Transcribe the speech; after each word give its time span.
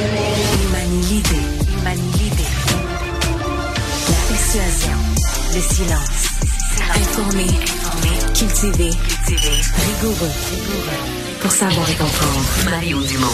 Il 0.00 0.06
l'idée. 1.08 1.28
L'idée. 2.14 2.50
La 4.08 4.20
persuasion. 4.28 4.96
Le 5.54 5.60
silence. 5.60 6.28
Informer. 6.94 7.42
Informer. 7.42 8.18
Cultiver. 8.34 8.90
Cultiver. 9.26 9.60
Rigoureux. 9.76 10.30
Rigoureux. 10.50 11.40
Pour 11.40 11.50
savoir 11.50 11.90
et 11.90 11.94
comprendre. 11.94 12.46
Mario 12.70 13.02
Dumont. 13.02 13.26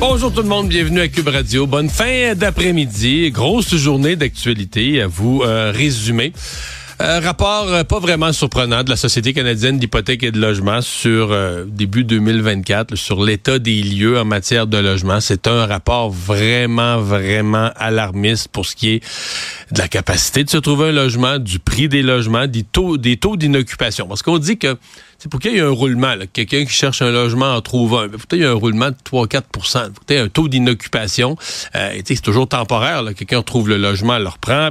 Bonjour 0.00 0.34
tout 0.34 0.42
le 0.42 0.48
monde, 0.48 0.68
bienvenue 0.68 1.00
à 1.00 1.08
Cube 1.08 1.28
Radio. 1.28 1.66
Bonne 1.66 1.88
fin 1.88 2.34
d'après-midi, 2.34 3.30
grosse 3.30 3.74
journée 3.74 4.16
d'actualité 4.16 5.00
à 5.00 5.06
vous 5.06 5.42
euh, 5.44 5.72
résumer. 5.74 6.34
Euh, 7.00 7.18
rapport 7.18 7.66
euh, 7.68 7.82
pas 7.82 7.98
vraiment 7.98 8.32
surprenant 8.32 8.84
de 8.84 8.90
la 8.90 8.94
Société 8.94 9.32
canadienne 9.32 9.78
d'hypothèque 9.78 10.22
et 10.22 10.30
de 10.30 10.38
logement 10.38 10.80
sur 10.80 11.32
euh, 11.32 11.64
début 11.66 12.04
2024, 12.04 12.94
sur 12.94 13.24
l'état 13.24 13.58
des 13.58 13.82
lieux 13.82 14.16
en 14.16 14.24
matière 14.24 14.68
de 14.68 14.78
logement. 14.78 15.20
C'est 15.20 15.48
un 15.48 15.66
rapport 15.66 16.10
vraiment, 16.10 16.98
vraiment 16.98 17.70
alarmiste 17.74 18.46
pour 18.46 18.64
ce 18.64 18.76
qui 18.76 18.90
est 18.90 19.00
de 19.72 19.78
la 19.78 19.88
capacité 19.88 20.44
de 20.44 20.50
se 20.50 20.58
trouver 20.58 20.90
un 20.90 20.92
logement, 20.92 21.38
du 21.38 21.58
prix 21.58 21.88
des 21.88 22.02
logements, 22.02 22.46
des 22.46 22.62
taux, 22.62 22.96
des 22.96 23.16
taux 23.16 23.36
d'inoccupation. 23.36 24.06
Parce 24.06 24.22
qu'on 24.22 24.38
dit 24.38 24.56
que 24.56 24.76
c'est 25.24 25.30
pour 25.30 25.40
qu'il 25.40 25.52
y 25.52 25.56
ait 25.56 25.60
un 25.60 25.70
roulement. 25.70 26.14
Quelqu'un 26.34 26.66
qui 26.66 26.72
cherche 26.72 27.00
un 27.00 27.10
logement 27.10 27.54
en 27.54 27.60
trouve 27.62 27.94
un. 27.94 28.08
Peut-être 28.08 28.34
il 28.34 28.40
y 28.40 28.44
a 28.44 28.50
un 28.50 28.54
roulement 28.54 28.90
de 28.90 28.96
3-4% 29.10 29.92
Peut-être 30.06 30.22
un 30.22 30.28
taux 30.28 30.48
d'inoccupation. 30.48 31.36
Euh, 31.74 31.98
c'est 32.04 32.20
toujours 32.20 32.46
temporaire. 32.46 33.02
Quelqu'un 33.16 33.42
trouve 33.42 33.70
le 33.70 33.78
logement, 33.78 34.18
le 34.18 34.28
reprend. 34.28 34.68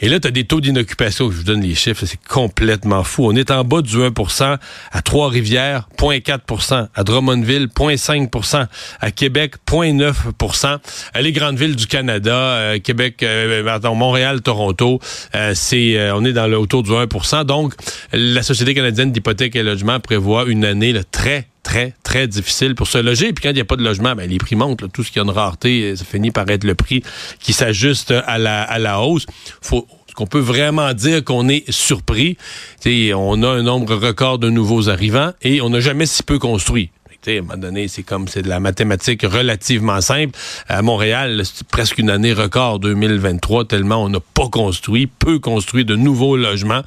Et 0.00 0.10
là, 0.10 0.20
tu 0.20 0.28
as 0.28 0.30
des 0.30 0.44
taux 0.44 0.60
d'inoccupation. 0.60 1.30
Donne 1.48 1.62
les 1.62 1.74
chiffres. 1.74 2.04
C'est 2.06 2.22
complètement 2.28 3.02
fou. 3.04 3.26
On 3.26 3.34
est 3.34 3.50
en 3.50 3.64
bas 3.64 3.82
du 3.82 3.96
1% 3.96 4.58
à 4.92 5.02
Trois-Rivières, 5.02 5.88
0,4% 5.98 6.88
À 6.94 7.04
Drummondville, 7.04 7.68
0,5% 7.68 8.66
À 9.00 9.10
Québec, 9.10 9.54
0,9% 9.66 10.78
Les 11.20 11.32
grandes 11.32 11.58
villes 11.58 11.76
du 11.76 11.86
Canada, 11.86 12.36
euh, 12.36 12.78
Québec, 12.78 13.22
euh, 13.22 13.78
Montréal, 13.94 14.42
Toronto, 14.42 15.00
euh, 15.34 15.52
c'est 15.54 16.12
on 16.12 16.24
est 16.24 16.32
dans 16.32 16.46
le 16.46 16.58
autour 16.58 16.82
du 16.82 16.90
1% 16.90 17.44
Donc, 17.44 17.74
la 18.12 18.42
Société 18.42 18.74
canadienne 18.74 19.10
d'hypothèque 19.10 19.56
et 19.56 19.62
logement 19.62 20.00
prévoit 20.00 20.44
une 20.46 20.64
année 20.64 20.94
très, 21.10 21.48
très, 21.62 21.94
très 22.02 22.26
difficile 22.26 22.74
pour 22.74 22.86
se 22.86 22.98
loger. 22.98 23.32
Puis 23.32 23.42
quand 23.42 23.50
il 23.50 23.54
n'y 23.54 23.60
a 23.60 23.64
pas 23.64 23.76
de 23.76 23.84
logement, 23.84 24.14
ben, 24.14 24.28
les 24.28 24.38
prix 24.38 24.56
montent. 24.56 24.90
Tout 24.92 25.02
ce 25.02 25.10
qui 25.10 25.18
a 25.18 25.22
une 25.22 25.30
rareté, 25.30 25.96
ça 25.96 26.04
finit 26.04 26.30
par 26.30 26.48
être 26.50 26.64
le 26.64 26.74
prix 26.74 27.02
qui 27.40 27.52
s'ajuste 27.52 28.12
à 28.26 28.38
la, 28.38 28.62
à 28.62 28.78
la 28.78 29.00
hausse. 29.00 29.26
Faut, 29.62 29.86
qu'on 30.18 30.26
peut 30.26 30.40
vraiment 30.40 30.92
dire 30.94 31.22
qu'on 31.22 31.48
est 31.48 31.70
surpris, 31.70 32.36
on 32.84 33.42
a 33.44 33.48
un 33.48 33.62
nombre 33.62 33.94
record 33.94 34.40
de 34.40 34.50
nouveaux 34.50 34.88
arrivants 34.88 35.30
et 35.42 35.60
on 35.60 35.70
n'a 35.70 35.78
jamais 35.78 36.06
si 36.06 36.24
peu 36.24 36.40
construit 36.40 36.90
à 37.26 37.30
un 37.30 37.40
moment 37.40 37.56
donné, 37.56 37.88
c'est 37.88 38.02
comme 38.02 38.28
c'est 38.28 38.42
de 38.42 38.48
la 38.48 38.60
mathématique 38.60 39.22
relativement 39.22 40.00
simple. 40.00 40.38
À 40.68 40.82
Montréal, 40.82 41.42
c'est 41.44 41.66
presque 41.66 41.98
une 41.98 42.10
année 42.10 42.32
record 42.32 42.78
2023, 42.78 43.66
tellement 43.66 44.04
on 44.04 44.08
n'a 44.08 44.20
pas 44.20 44.48
construit, 44.48 45.06
peu 45.06 45.38
construit 45.38 45.84
de 45.84 45.96
nouveaux 45.96 46.36
logements. 46.36 46.82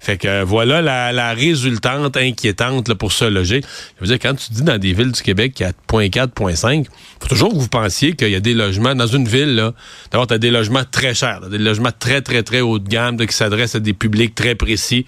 Fait 0.00 0.16
que 0.16 0.42
voilà 0.42 0.82
la, 0.82 1.34
résultante 1.34 2.16
inquiétante 2.16 2.94
pour 2.94 3.12
se 3.12 3.24
loger. 3.24 3.60
Je 3.96 4.00
veux 4.00 4.06
dire, 4.06 4.18
quand 4.18 4.34
tu 4.34 4.52
dis 4.52 4.62
dans 4.62 4.78
des 4.78 4.92
villes 4.92 5.12
du 5.12 5.22
Québec 5.22 5.54
qu'il 5.54 5.66
y 5.66 5.68
a 5.68 5.72
0.4, 5.72 6.32
0.5, 6.32 6.86
faut 7.20 7.28
toujours 7.28 7.52
que 7.52 7.58
vous 7.58 7.68
pensiez 7.68 8.14
qu'il 8.14 8.30
y 8.30 8.36
a 8.36 8.40
des 8.40 8.54
logements 8.54 8.94
dans 8.94 9.06
une 9.06 9.28
ville. 9.28 9.72
D'abord, 10.10 10.26
tu 10.26 10.34
as 10.34 10.38
des 10.38 10.50
logements 10.50 10.84
très 10.90 11.14
chers, 11.14 11.48
des 11.48 11.58
logements 11.58 11.92
très, 11.96 12.22
très, 12.22 12.42
très 12.42 12.60
haut 12.60 12.78
de 12.78 12.88
gamme, 12.88 13.16
qui 13.18 13.34
s'adressent 13.34 13.74
à 13.74 13.80
des 13.80 13.94
publics 13.94 14.34
très 14.34 14.54
précis. 14.54 15.06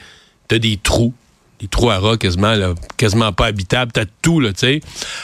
Tu 0.48 0.56
as 0.56 0.58
des 0.58 0.76
trous 0.76 1.14
des 1.60 1.68
trous 1.68 1.90
à 1.90 1.98
rats 1.98 2.16
quasiment, 2.16 2.54
quasiment 2.96 3.32
pas 3.32 3.46
habitables. 3.46 3.92
T'as 3.92 4.04
tout, 4.22 4.40
là, 4.40 4.52
tu 4.52 4.60
sais. 4.60 4.80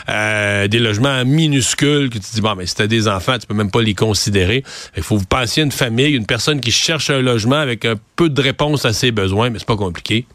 Euh, 0.08 0.68
des 0.68 0.78
logements 0.78 1.24
minuscules 1.24 2.10
que 2.10 2.18
tu 2.18 2.34
dis, 2.34 2.40
bon, 2.40 2.54
mais 2.54 2.66
si 2.66 2.74
t'as 2.74 2.86
des 2.86 3.08
enfants, 3.08 3.38
tu 3.38 3.46
peux 3.46 3.54
même 3.54 3.70
pas 3.70 3.82
les 3.82 3.94
considérer. 3.94 4.64
Il 4.96 5.02
faut 5.02 5.16
vous 5.16 5.26
penser 5.26 5.60
à 5.60 5.64
une 5.64 5.72
famille, 5.72 6.14
une 6.14 6.26
personne 6.26 6.60
qui 6.60 6.70
cherche 6.70 7.10
un 7.10 7.20
logement 7.20 7.56
avec 7.56 7.84
un 7.84 7.96
peu 8.16 8.28
de 8.28 8.40
réponse 8.40 8.84
à 8.84 8.92
ses 8.92 9.10
besoins, 9.10 9.50
mais 9.50 9.58
c'est 9.58 9.68
pas 9.68 9.76
compliqué. 9.76 10.26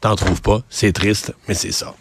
T'en 0.00 0.16
trouves 0.16 0.42
pas. 0.42 0.62
C'est 0.68 0.92
triste, 0.92 1.34
mais 1.48 1.54
c'est 1.54 1.72
ça. 1.72 1.94